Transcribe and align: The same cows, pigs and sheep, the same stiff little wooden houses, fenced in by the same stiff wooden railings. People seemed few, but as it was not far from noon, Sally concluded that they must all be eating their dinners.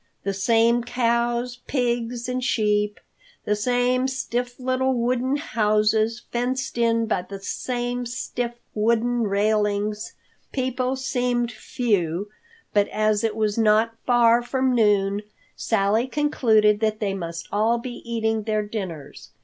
The 0.23 0.33
same 0.33 0.83
cows, 0.83 1.59
pigs 1.67 2.27
and 2.27 2.43
sheep, 2.43 2.99
the 3.45 3.55
same 3.55 4.07
stiff 4.07 4.59
little 4.59 4.95
wooden 4.95 5.35
houses, 5.37 6.23
fenced 6.31 6.79
in 6.79 7.05
by 7.05 7.21
the 7.21 7.39
same 7.39 8.07
stiff 8.07 8.53
wooden 8.73 9.25
railings. 9.27 10.13
People 10.51 10.95
seemed 10.95 11.51
few, 11.51 12.29
but 12.73 12.87
as 12.87 13.23
it 13.23 13.35
was 13.35 13.59
not 13.59 13.93
far 14.07 14.41
from 14.41 14.73
noon, 14.73 15.21
Sally 15.55 16.07
concluded 16.07 16.79
that 16.79 16.99
they 16.99 17.13
must 17.13 17.47
all 17.51 17.77
be 17.77 18.01
eating 18.03 18.41
their 18.41 18.63
dinners. 18.65 19.29